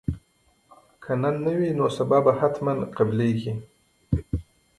[1.03, 3.53] که نن نه وي نو سبا به حتما قبلیږي